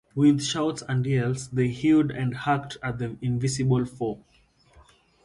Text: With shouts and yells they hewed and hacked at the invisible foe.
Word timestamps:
With 0.15 0.41
shouts 0.41 0.81
and 0.89 1.05
yells 1.05 1.49
they 1.49 1.67
hewed 1.67 2.09
and 2.09 2.35
hacked 2.37 2.75
at 2.81 2.97
the 2.97 3.17
invisible 3.21 3.85
foe. 3.85 4.23